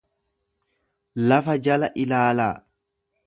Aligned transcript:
Lafa 1.31 1.57
jala 1.67 1.91
ilaalaa. 2.05 2.53